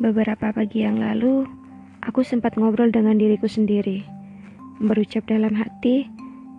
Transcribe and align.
Beberapa 0.00 0.48
pagi 0.48 0.80
yang 0.80 0.96
lalu, 0.96 1.44
aku 2.00 2.24
sempat 2.24 2.56
ngobrol 2.56 2.88
dengan 2.88 3.20
diriku 3.20 3.44
sendiri, 3.44 4.00
berucap 4.80 5.28
dalam 5.28 5.52
hati, 5.52 6.08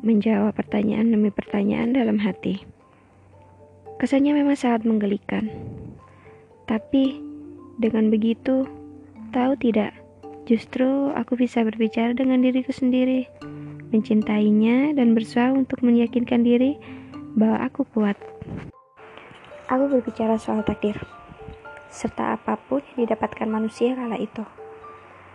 menjawab 0.06 0.54
pertanyaan 0.54 1.10
demi 1.10 1.34
pertanyaan 1.34 1.90
dalam 1.90 2.22
hati. 2.22 2.62
Kesannya 3.98 4.38
memang 4.38 4.54
sangat 4.54 4.86
menggelikan, 4.86 5.50
tapi 6.70 7.18
dengan 7.82 8.14
begitu, 8.14 8.70
tahu 9.34 9.58
tidak, 9.58 9.98
justru 10.46 11.10
aku 11.18 11.34
bisa 11.34 11.66
berbicara 11.66 12.14
dengan 12.14 12.46
diriku 12.46 12.70
sendiri, 12.70 13.26
mencintainya, 13.90 14.94
dan 14.94 15.18
berusaha 15.18 15.50
untuk 15.50 15.82
meyakinkan 15.82 16.46
diri 16.46 16.78
bahwa 17.34 17.66
aku 17.66 17.90
kuat. 17.90 18.22
Aku 19.66 19.90
berbicara 19.90 20.38
soal 20.38 20.62
takdir, 20.62 20.94
serta 21.92 22.40
apa 22.40 22.56
pun 22.56 22.80
yang 22.96 23.04
didapatkan 23.04 23.52
manusia 23.52 23.92
kala 24.00 24.16
itu. 24.16 24.48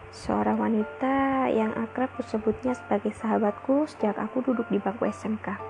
Seorang 0.08 0.56
wanita 0.56 1.44
yang 1.52 1.76
akrab 1.76 2.08
kusebutnya 2.16 2.72
sebagai 2.72 3.12
sahabatku 3.12 3.84
sejak 3.84 4.16
aku 4.16 4.40
duduk 4.40 4.64
di 4.72 4.80
bangku 4.80 5.04
SMK. 5.04 5.60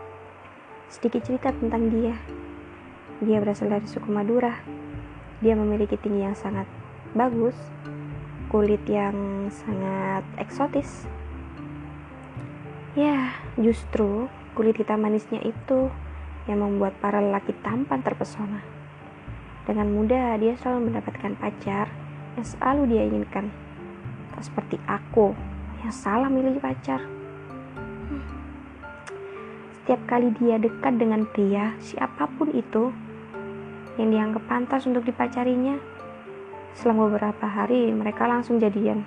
Sedikit 0.86 1.26
cerita 1.26 1.50
tentang 1.50 1.90
dia. 1.90 2.14
Dia 3.18 3.42
berasal 3.42 3.74
dari 3.74 3.90
suku 3.90 4.06
Madura. 4.06 4.62
Dia 5.42 5.59
memiliki 5.59 5.98
tinggi 5.98 6.22
yang 6.22 6.38
sangat 6.38 6.70
bagus, 7.18 7.59
kulit 8.46 8.87
yang 8.87 9.50
sangat 9.50 10.23
eksotis. 10.38 11.10
Ya, 12.95 13.34
justru 13.59 14.30
kulit 14.54 14.78
hitam 14.78 15.02
manisnya 15.02 15.42
itu 15.42 15.90
yang 16.46 16.62
membuat 16.62 16.95
para 17.02 17.18
lelaki 17.18 17.50
tampan 17.66 18.06
terpesona. 18.06 18.75
Dengan 19.66 19.90
mudah 19.90 20.38
dia 20.38 20.54
selalu 20.62 20.95
mendapatkan 20.95 21.34
pacar 21.42 21.90
yang 22.38 22.46
selalu 22.46 22.82
dia 22.95 23.02
inginkan. 23.02 23.50
Tak 24.30 24.46
seperti 24.46 24.78
aku 24.86 25.34
yang 25.82 25.90
salah 25.90 26.30
milih 26.30 26.62
pacar. 26.62 27.02
Setiap 29.82 30.02
kali 30.06 30.30
dia 30.38 30.62
dekat 30.62 30.98
dengan 30.98 31.26
pria, 31.26 31.74
siapa 31.82 32.30
pun 32.38 32.50
itu, 32.54 32.95
yang 33.98 34.10
dianggap 34.10 34.42
pantas 34.46 34.86
untuk 34.86 35.06
dipacarinya, 35.06 35.78
selang 36.74 37.02
beberapa 37.02 37.46
hari 37.46 37.90
mereka 37.90 38.26
langsung 38.26 38.58
jadian. 38.58 39.06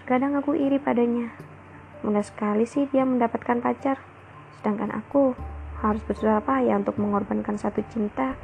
Terkadang 0.00 0.36
aku 0.40 0.56
iri 0.56 0.76
padanya. 0.80 1.32
Mudah 2.04 2.24
sekali 2.24 2.68
sih 2.68 2.88
dia 2.92 3.08
mendapatkan 3.08 3.60
pacar, 3.60 4.00
sedangkan 4.60 4.92
aku 4.92 5.32
harus 5.80 6.00
bersusah 6.04 6.44
payah 6.44 6.76
untuk 6.80 6.96
mengorbankan 7.00 7.56
satu 7.56 7.84
cinta 7.88 8.36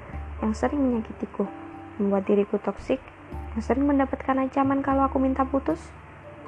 yang 0.43 0.53
sering 0.53 0.83
menyakitiku, 0.83 1.47
membuat 2.03 2.27
diriku 2.27 2.59
toksik, 2.59 2.99
yang 3.55 3.63
sering 3.63 3.87
mendapatkan 3.87 4.35
ancaman 4.35 4.83
kalau 4.83 5.07
aku 5.07 5.23
minta 5.23 5.47
putus, 5.47 5.79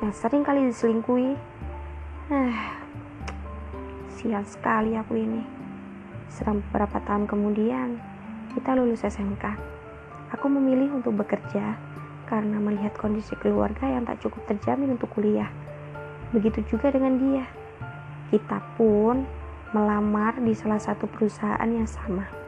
yang 0.02 0.10
sering 0.10 0.42
kali 0.42 0.66
diselingkuhi. 0.66 1.38
Ah, 2.34 2.74
sial 4.18 4.42
sekali 4.42 4.98
aku 4.98 5.14
ini. 5.14 5.46
Serang 6.26 6.66
beberapa 6.66 6.98
tahun 7.06 7.30
kemudian, 7.30 8.02
kita 8.58 8.74
lulus 8.74 9.06
SMK. 9.06 9.54
Aku 10.34 10.50
memilih 10.50 10.98
untuk 10.98 11.14
bekerja 11.14 11.78
karena 12.26 12.58
melihat 12.58 12.90
kondisi 12.98 13.38
keluarga 13.38 13.86
yang 13.86 14.02
tak 14.02 14.18
cukup 14.18 14.42
terjamin 14.50 14.98
untuk 14.98 15.14
kuliah. 15.14 15.46
Begitu 16.34 16.66
juga 16.74 16.90
dengan 16.90 17.14
dia. 17.14 17.46
Kita 18.34 18.58
pun 18.74 19.22
melamar 19.70 20.42
di 20.42 20.50
salah 20.50 20.82
satu 20.82 21.06
perusahaan 21.06 21.70
yang 21.70 21.86
sama. 21.86 22.43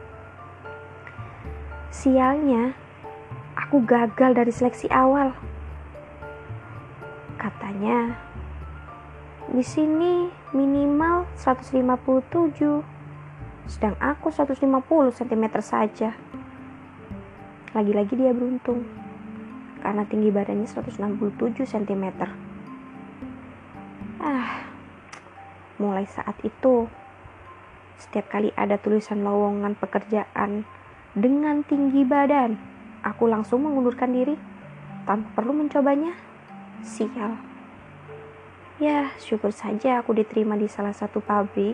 Sialnya, 1.87 2.75
aku 3.55 3.79
gagal 3.87 4.35
dari 4.35 4.51
seleksi 4.51 4.91
awal. 4.91 5.31
Katanya, 7.39 8.11
di 9.47 9.63
sini 9.63 10.27
minimal 10.51 11.23
157, 11.39 12.83
sedang 13.71 13.95
aku 14.03 14.27
150 14.27 14.67
cm 15.15 15.43
saja. 15.63 16.11
Lagi-lagi 17.71 18.19
dia 18.19 18.35
beruntung, 18.35 18.83
karena 19.79 20.03
tinggi 20.03 20.27
badannya 20.27 20.67
167 20.67 21.63
cm. 21.63 22.05
Ah, 24.19 24.67
mulai 25.79 26.03
saat 26.03 26.35
itu 26.43 26.91
setiap 27.95 28.27
kali 28.27 28.51
ada 28.59 28.75
tulisan 28.75 29.23
lowongan 29.23 29.79
pekerjaan 29.79 30.67
dengan 31.17 31.65
tinggi 31.65 32.05
badan, 32.05 32.53
aku 33.01 33.25
langsung 33.25 33.65
mengundurkan 33.65 34.13
diri 34.13 34.37
tanpa 35.09 35.41
perlu 35.41 35.49
mencobanya. 35.57 36.13
Sial. 36.85 37.33
Ya, 38.77 39.09
syukur 39.17 39.49
saja 39.49 39.97
aku 39.97 40.13
diterima 40.13 40.53
di 40.53 40.69
salah 40.69 40.93
satu 40.93 41.17
pabrik 41.17 41.73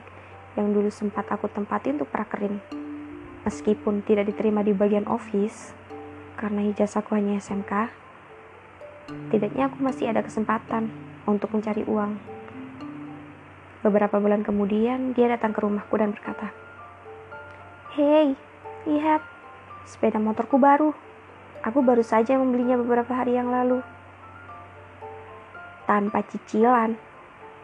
yang 0.56 0.72
dulu 0.72 0.88
sempat 0.88 1.28
aku 1.28 1.52
tempati 1.52 1.92
untuk 1.92 2.08
prakerin. 2.08 2.64
Meskipun 3.44 4.08
tidak 4.08 4.32
diterima 4.32 4.64
di 4.64 4.72
bagian 4.72 5.04
office, 5.12 5.76
karena 6.40 6.64
ijazahku 6.72 7.12
hanya 7.12 7.44
SMK, 7.44 7.92
tidaknya 9.28 9.68
aku 9.68 9.84
masih 9.84 10.08
ada 10.08 10.24
kesempatan 10.24 10.88
untuk 11.28 11.52
mencari 11.52 11.84
uang. 11.84 12.16
Beberapa 13.84 14.16
bulan 14.24 14.48
kemudian, 14.48 15.12
dia 15.12 15.28
datang 15.28 15.52
ke 15.52 15.60
rumahku 15.60 16.00
dan 16.00 16.16
berkata, 16.16 16.56
Hei, 18.00 18.40
lihat, 18.88 19.33
sepeda 19.88 20.20
motorku 20.20 20.60
baru. 20.60 20.92
Aku 21.64 21.80
baru 21.80 22.04
saja 22.04 22.36
membelinya 22.36 22.76
beberapa 22.76 23.16
hari 23.16 23.40
yang 23.40 23.48
lalu. 23.48 23.80
Tanpa 25.88 26.24
cicilan, 26.28 27.00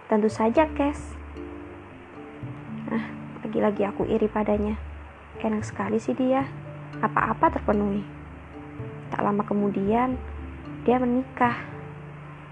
tentu 0.07 0.31
saja 0.31 0.68
cash. 0.72 1.16
Nah, 2.88 3.06
lagi-lagi 3.44 3.84
aku 3.84 4.07
iri 4.07 4.31
padanya. 4.31 4.80
Enak 5.40 5.63
sekali 5.68 6.00
sih 6.00 6.16
dia, 6.16 6.47
apa-apa 7.00 7.59
terpenuhi. 7.59 8.03
Tak 9.12 9.24
lama 9.24 9.44
kemudian, 9.44 10.16
dia 10.84 11.00
menikah. 11.00 11.56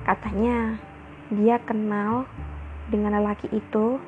Katanya, 0.04 0.80
dia 1.28 1.60
kenal 1.60 2.24
dengan 2.88 3.20
lelaki 3.20 3.52
itu 3.52 4.00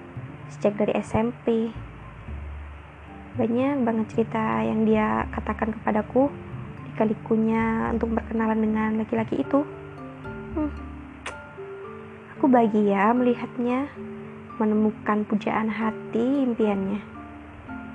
sejak 0.48 0.80
dari 0.80 0.96
SMP. 1.00 1.72
Banyak 3.40 3.88
banget 3.88 4.06
cerita 4.12 4.60
yang 4.68 4.84
dia 4.84 5.24
katakan 5.32 5.72
kepadaku 5.72 6.28
di 6.84 6.92
kalikunya 7.00 7.88
untuk 7.96 8.12
berkenalan 8.12 8.60
dengan 8.60 9.00
laki-laki 9.00 9.40
itu. 9.40 9.64
Hmm. 10.60 10.72
Aku 12.36 12.52
bahagia 12.52 13.16
melihatnya 13.16 13.88
menemukan 14.60 15.24
pujaan 15.24 15.72
hati 15.72 16.44
impiannya. 16.44 17.00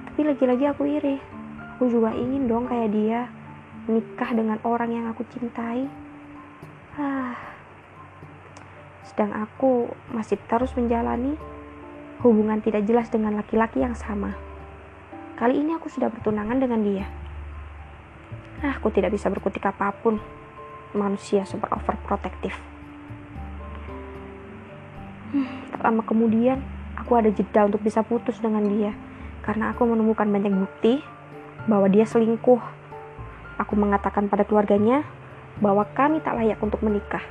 Tapi 0.08 0.20
lagi-lagi 0.24 0.64
aku 0.64 0.88
iri. 0.88 1.20
Aku 1.76 1.92
juga 1.92 2.16
ingin 2.16 2.48
dong 2.48 2.64
kayak 2.64 2.88
dia 2.96 3.28
menikah 3.84 4.32
dengan 4.32 4.56
orang 4.64 4.96
yang 4.96 5.06
aku 5.12 5.28
cintai. 5.28 5.84
Ah 6.96 7.36
sedang 9.14 9.30
aku 9.46 9.94
masih 10.10 10.34
terus 10.50 10.74
menjalani 10.74 11.38
hubungan 12.24 12.58
tidak 12.58 12.82
jelas 12.82 13.06
dengan 13.12 13.38
laki-laki 13.38 13.78
yang 13.78 13.94
sama. 13.94 14.34
Kali 15.34 15.58
ini 15.58 15.74
aku 15.74 15.90
sudah 15.90 16.14
bertunangan 16.14 16.62
dengan 16.62 16.78
dia. 16.86 17.06
Ah, 18.62 18.78
aku 18.78 18.94
tidak 18.94 19.10
bisa 19.10 19.26
berkutik 19.26 19.66
apa 19.66 19.90
pun. 19.90 20.22
Manusia 20.94 21.42
super 21.42 21.74
overprotective. 21.74 22.54
Hmm, 25.34 25.50
tak 25.74 25.82
lama 25.82 26.06
kemudian, 26.06 26.62
aku 26.94 27.18
ada 27.18 27.34
jeda 27.34 27.66
untuk 27.66 27.82
bisa 27.82 28.06
putus 28.06 28.38
dengan 28.38 28.62
dia. 28.62 28.94
Karena 29.42 29.74
aku 29.74 29.82
menemukan 29.82 30.30
banyak 30.30 30.54
bukti 30.54 31.02
bahwa 31.66 31.90
dia 31.90 32.06
selingkuh. 32.06 32.62
Aku 33.58 33.74
mengatakan 33.74 34.30
pada 34.30 34.46
keluarganya 34.46 35.02
bahwa 35.58 35.82
kami 35.98 36.22
tak 36.22 36.38
layak 36.38 36.62
untuk 36.62 36.78
menikah. 36.78 37.26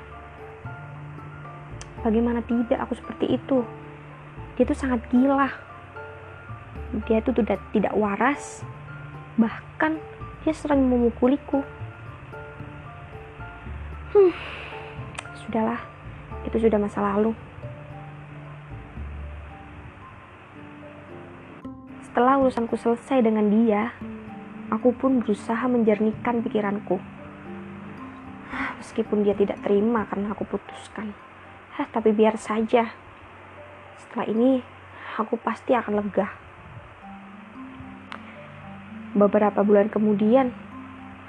Bagaimana 2.04 2.44
tidak 2.44 2.84
aku 2.84 3.00
seperti 3.00 3.40
itu? 3.40 3.64
Dia 4.60 4.68
itu 4.68 4.76
sangat 4.76 5.08
gila. 5.08 5.73
Dia 7.10 7.20
itu 7.20 7.34
tidak 7.34 7.60
tidak 7.74 7.94
waras. 7.98 8.62
Bahkan 9.38 9.98
dia 10.46 10.54
sering 10.54 10.86
memukuliku. 10.86 11.66
Hmm, 14.14 14.30
sudahlah, 15.34 15.82
itu 16.46 16.62
sudah 16.62 16.78
masa 16.78 17.02
lalu. 17.02 17.34
Setelah 22.06 22.38
urusanku 22.38 22.78
selesai 22.78 23.26
dengan 23.26 23.50
dia, 23.50 23.90
aku 24.70 24.94
pun 24.94 25.18
berusaha 25.18 25.66
menjernihkan 25.66 26.46
pikiranku. 26.46 27.02
Meskipun 28.78 29.26
dia 29.26 29.34
tidak 29.34 29.58
terima 29.66 30.06
karena 30.06 30.30
aku 30.30 30.46
putuskan. 30.46 31.18
Hah, 31.74 31.90
tapi 31.90 32.14
biar 32.14 32.38
saja. 32.38 32.94
Setelah 33.98 34.30
ini, 34.30 34.62
aku 35.18 35.42
pasti 35.42 35.74
akan 35.74 36.06
lega. 36.06 36.43
Beberapa 39.14 39.62
bulan 39.62 39.94
kemudian, 39.94 40.50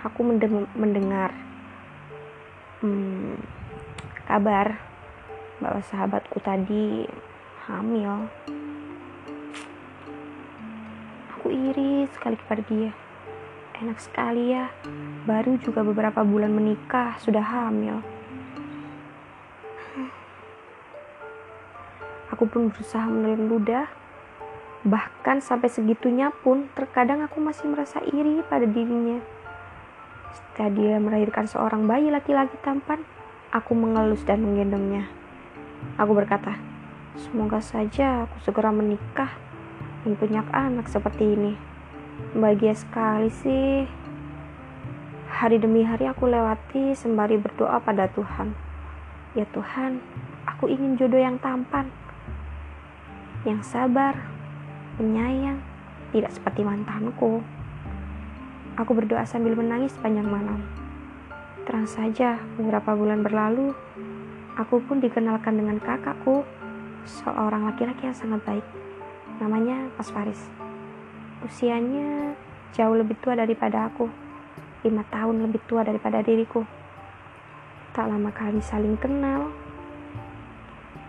aku 0.01 0.25
mendengar 0.77 1.37
hmm, 2.81 3.37
kabar 4.25 4.81
bahwa 5.61 5.81
sahabatku 5.85 6.41
tadi 6.41 7.05
hamil. 7.69 8.29
Aku 11.37 11.53
iri 11.53 12.09
sekali 12.13 12.41
kepada 12.41 12.63
dia. 12.65 12.93
Enak 13.75 14.01
sekali 14.01 14.55
ya, 14.55 14.73
baru 15.29 15.61
juga 15.61 15.85
beberapa 15.85 16.25
bulan 16.25 16.57
menikah 16.57 17.21
sudah 17.21 17.45
hamil. 17.45 18.01
Aku 22.33 22.51
pun 22.51 22.67
berusaha 22.67 23.07
menelan 23.07 23.47
ludah. 23.47 23.87
Bahkan 24.85 25.41
sampai 25.41 25.73
segitunya 25.73 26.29
pun, 26.29 26.69
terkadang 26.77 27.25
aku 27.25 27.41
masih 27.41 27.73
merasa 27.73 28.05
iri 28.05 28.45
pada 28.45 28.69
dirinya. 28.69 29.17
Setelah 30.37 30.71
dia 30.77 30.95
melahirkan 31.01 31.49
seorang 31.49 31.89
bayi 31.89 32.13
laki-laki 32.13 32.53
tampan, 32.61 33.01
aku 33.49 33.73
mengelus 33.73 34.21
dan 34.29 34.45
menggendongnya. 34.45 35.09
Aku 35.97 36.13
berkata, 36.13 36.61
semoga 37.17 37.65
saja 37.65 38.29
aku 38.29 38.37
segera 38.45 38.77
menikah 38.77 39.33
dan 40.05 40.21
punya 40.21 40.45
anak 40.53 40.85
seperti 40.93 41.33
ini. 41.33 41.57
Bahagia 42.37 42.77
sekali 42.77 43.33
sih. 43.33 43.89
Hari 45.33 45.65
demi 45.65 45.81
hari 45.81 46.13
aku 46.13 46.29
lewati 46.29 46.93
sembari 46.93 47.41
berdoa 47.41 47.81
pada 47.81 48.05
Tuhan. 48.13 48.53
Ya 49.33 49.49
Tuhan, 49.49 49.99
aku 50.45 50.69
ingin 50.69 51.01
jodoh 51.01 51.19
yang 51.19 51.41
tampan, 51.43 51.91
yang 53.43 53.65
sabar, 53.67 54.34
penyayang, 54.97 55.61
tidak 56.11 56.31
seperti 56.35 56.63
mantanku. 56.63 57.43
Aku 58.75 58.91
berdoa 58.95 59.23
sambil 59.27 59.55
menangis 59.55 59.95
sepanjang 59.95 60.27
malam. 60.27 60.63
Terang 61.65 61.87
saja, 61.87 62.39
beberapa 62.59 62.93
bulan 62.93 63.23
berlalu, 63.23 63.73
Aku 64.55 64.79
pun 64.87 65.03
dikenalkan 65.03 65.59
dengan 65.59 65.83
kakakku, 65.83 66.47
seorang 67.03 67.67
laki-laki 67.67 68.07
yang 68.07 68.15
sangat 68.15 68.39
baik. 68.47 68.63
Namanya 69.43 69.91
Mas 69.99 70.15
Faris. 70.15 70.39
Usianya 71.43 72.39
jauh 72.71 72.95
lebih 72.95 73.19
tua 73.19 73.35
daripada 73.35 73.91
aku, 73.91 74.07
lima 74.87 75.03
tahun 75.11 75.43
lebih 75.43 75.59
tua 75.67 75.83
daripada 75.83 76.23
diriku. 76.23 76.63
Tak 77.99 78.07
lama 78.07 78.31
kali 78.31 78.63
saling 78.63 78.95
kenal, 78.95 79.51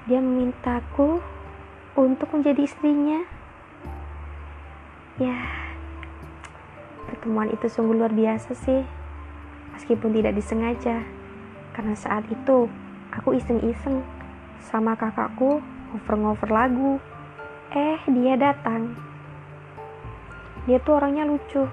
dia 0.09 0.25
memintaku 0.25 1.21
untuk 1.93 2.33
menjadi 2.33 2.65
istrinya. 2.65 3.44
Ya, 5.15 5.39
pertemuan 7.07 7.47
itu 7.51 7.71
sungguh 7.71 7.95
luar 7.95 8.11
biasa 8.11 8.51
sih, 8.51 8.83
meskipun 9.71 10.11
tidak 10.11 10.35
disengaja, 10.35 11.07
karena 11.71 11.95
saat 11.95 12.27
itu 12.27 12.67
Aku 13.15 13.31
iseng-iseng 13.31 14.03
sama 14.59 14.91
kakakku 14.99 15.63
ngover-ngover 15.95 16.49
lagu. 16.51 16.99
Eh, 17.71 17.99
dia 18.11 18.35
datang. 18.35 18.91
Dia 20.67 20.83
tuh 20.83 20.99
orangnya 20.99 21.23
lucu, 21.23 21.63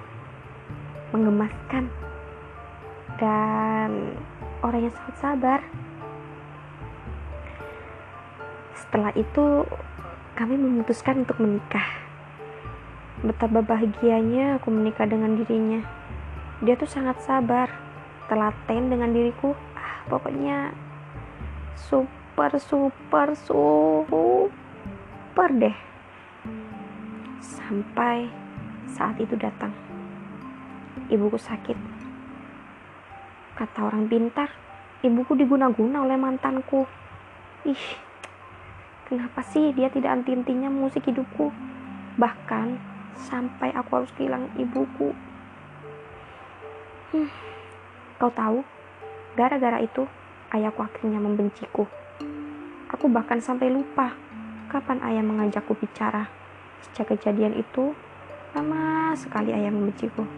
menggemaskan, 1.10 1.90
dan 3.18 4.14
orang 4.62 4.86
yang 4.86 4.94
sangat 4.94 5.16
sabar. 5.18 5.60
Setelah 8.78 9.10
itu, 9.18 9.66
kami 10.38 10.54
memutuskan 10.60 11.26
untuk 11.26 11.42
menikah. 11.42 12.11
Betapa 13.22 13.62
bahagianya 13.62 14.58
aku 14.58 14.74
menikah 14.74 15.06
dengan 15.06 15.38
dirinya. 15.38 15.78
Dia 16.58 16.74
tuh 16.74 16.90
sangat 16.90 17.22
sabar, 17.22 17.70
telaten 18.26 18.90
dengan 18.90 19.14
diriku. 19.14 19.54
Ah, 19.78 20.02
pokoknya 20.10 20.74
super 21.78 22.50
super 22.58 23.38
super 23.38 25.48
deh. 25.54 25.76
Sampai 27.38 28.26
saat 28.90 29.14
itu 29.22 29.38
datang. 29.38 29.70
Ibuku 31.06 31.38
sakit. 31.38 31.78
Kata 33.54 33.86
orang 33.86 34.10
pintar 34.10 34.50
ibuku 35.06 35.38
diguna-guna 35.38 36.02
oleh 36.02 36.18
mantanku. 36.18 36.90
Ih 37.62 37.86
kenapa 39.06 39.46
sih 39.46 39.70
dia 39.70 39.86
tidak 39.94 40.10
anti-intinya 40.10 40.66
musik 40.66 41.06
hidupku? 41.06 41.54
Bahkan 42.18 42.91
sampai 43.16 43.72
aku 43.76 43.90
harus 44.02 44.12
kehilangan 44.16 44.52
ibuku 44.56 45.12
hmm, 47.12 47.28
kau 48.16 48.32
tahu 48.32 48.64
gara-gara 49.36 49.80
itu 49.80 50.04
ayahku 50.52 50.84
akhirnya 50.84 51.20
membenciku. 51.20 51.88
Aku 52.92 53.08
bahkan 53.08 53.40
sampai 53.40 53.72
lupa 53.72 54.12
kapan 54.68 55.00
ayah 55.08 55.24
mengajakku 55.24 55.72
bicara. 55.76 56.28
Sejak 56.84 57.16
kejadian 57.16 57.56
itu, 57.56 57.96
lama 58.52 59.16
sekali 59.16 59.52
ayah 59.52 59.72
membenciku. 59.72 60.28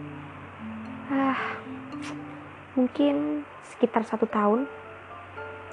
Ah, 1.11 1.59
mungkin 2.79 3.43
sekitar 3.75 4.07
satu 4.07 4.23
tahun. 4.27 4.67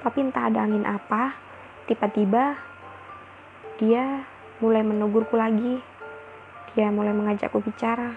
Tapi 0.02 0.18
entah 0.18 0.50
ada 0.50 0.66
angin 0.66 0.82
apa, 0.82 1.38
tiba-tiba 1.86 2.58
dia 3.78 4.26
mulai 4.58 4.82
menegurku 4.82 5.38
lagi. 5.38 5.78
Dia 6.72 6.88
mulai 6.88 7.12
mengajakku 7.12 7.60
bicara. 7.60 8.16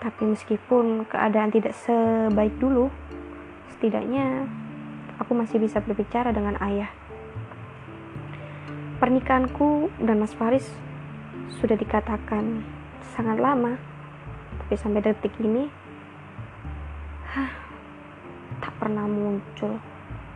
Tapi 0.00 0.22
meskipun 0.24 1.04
keadaan 1.08 1.52
tidak 1.52 1.76
sebaik 1.76 2.56
dulu, 2.60 2.88
setidaknya 3.72 4.48
aku 5.20 5.32
masih 5.36 5.60
bisa 5.60 5.80
berbicara 5.80 6.32
dengan 6.32 6.56
ayah. 6.60 6.88
Pernikahanku 9.00 9.92
dan 10.00 10.24
Mas 10.24 10.32
Faris 10.32 10.64
sudah 11.60 11.76
dikatakan 11.76 12.64
sangat 13.12 13.36
lama, 13.36 13.76
tapi 14.64 14.74
sampai 14.80 15.04
detik 15.04 15.36
ini, 15.40 15.68
hah, 17.28 17.52
tak 18.64 18.72
pernah 18.80 19.04
muncul 19.04 19.76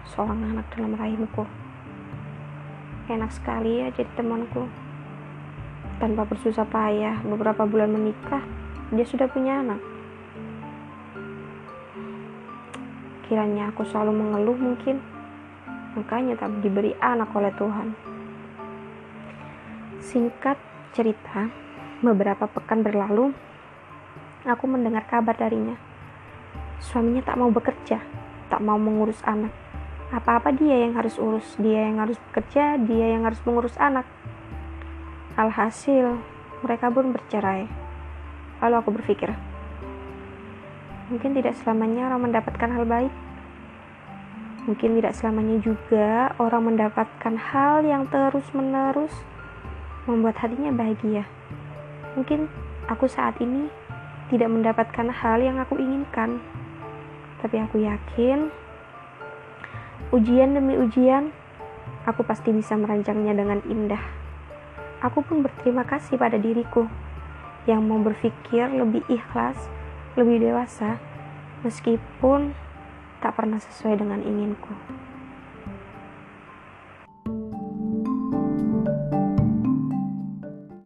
seorang 0.05 0.53
anak 0.53 0.69
dalam 0.77 0.93
rahimku. 0.97 1.45
Enak 3.09 3.33
sekali 3.33 3.81
ya 3.81 3.89
jadi 3.93 4.09
temanku. 4.17 4.88
Tanpa 5.99 6.23
bersusah 6.31 6.63
payah, 6.63 7.19
beberapa 7.27 7.67
bulan 7.67 7.91
menikah, 7.91 8.47
dia 8.95 9.03
sudah 9.03 9.27
punya 9.27 9.67
anak. 9.67 9.83
Kiranya 13.27 13.75
aku 13.75 13.83
selalu 13.83 14.15
mengeluh 14.15 14.55
mungkin, 14.55 15.03
makanya 15.99 16.39
tak 16.39 16.55
diberi 16.63 16.95
anak 17.03 17.35
oleh 17.35 17.51
Tuhan. 17.59 17.99
Singkat 19.99 20.55
cerita, 20.95 21.51
beberapa 21.99 22.47
pekan 22.47 22.87
berlalu, 22.87 23.35
aku 24.47 24.65
mendengar 24.71 25.03
kabar 25.11 25.35
darinya. 25.35 25.75
Suaminya 26.79 27.27
tak 27.27 27.43
mau 27.43 27.51
bekerja, 27.51 27.99
tak 28.47 28.63
mau 28.63 28.79
mengurus 28.79 29.19
anak. 29.27 29.51
Apa-apa 30.15 30.55
dia 30.55 30.89
yang 30.89 30.95
harus 30.95 31.19
urus, 31.19 31.59
dia 31.59 31.91
yang 31.91 31.99
harus 31.99 32.17
bekerja, 32.31 32.79
dia 32.81 33.19
yang 33.19 33.27
harus 33.27 33.43
mengurus 33.43 33.75
anak. 33.83 34.07
Alhasil, 35.39 36.19
mereka 36.67 36.91
pun 36.91 37.15
bercerai. 37.15 37.71
Lalu 38.59 38.75
aku 38.75 38.91
berpikir, 38.91 39.31
Mungkin 41.09 41.33
tidak 41.33 41.57
selamanya 41.57 42.13
orang 42.13 42.29
mendapatkan 42.29 42.69
hal 42.69 42.85
baik. 42.85 43.15
Mungkin 44.69 45.01
tidak 45.01 45.17
selamanya 45.17 45.57
juga 45.65 46.37
orang 46.37 46.69
mendapatkan 46.69 47.33
hal 47.33 47.81
yang 47.81 48.05
terus-menerus 48.13 49.15
membuat 50.05 50.37
hatinya 50.45 50.69
bahagia. 50.69 51.25
Mungkin 52.13 52.53
aku 52.93 53.09
saat 53.09 53.41
ini 53.41 53.73
tidak 54.29 54.53
mendapatkan 54.53 55.09
hal 55.09 55.41
yang 55.41 55.57
aku 55.57 55.81
inginkan, 55.81 56.45
tapi 57.41 57.57
aku 57.57 57.81
yakin 57.81 58.53
ujian 60.13 60.53
demi 60.53 60.77
ujian 60.77 61.33
aku 62.05 62.21
pasti 62.21 62.53
bisa 62.53 62.77
merancangnya 62.77 63.33
dengan 63.33 63.65
indah. 63.65 64.28
Aku 64.99 65.23
pun 65.23 65.47
berterima 65.47 65.87
kasih 65.87 66.19
pada 66.19 66.35
diriku 66.35 66.91
yang 67.71 67.87
mau 67.87 68.01
berpikir 68.03 68.67
lebih 68.73 69.05
ikhlas 69.07 69.57
lebih 70.19 70.43
dewasa 70.43 70.99
meskipun 71.63 72.51
tak 73.23 73.39
pernah 73.39 73.63
sesuai 73.63 74.03
dengan 74.03 74.19
inginku. 74.23 74.75